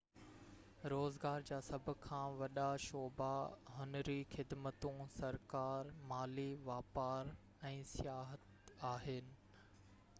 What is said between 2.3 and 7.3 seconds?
وڏا شعبا هنري خدمتون سرڪار مالي واپار